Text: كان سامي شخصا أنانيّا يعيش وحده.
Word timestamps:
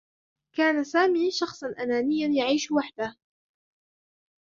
كان 0.55 0.83
سامي 0.83 1.31
شخصا 1.31 1.67
أنانيّا 1.79 2.27
يعيش 2.27 2.71
وحده. 2.71 3.15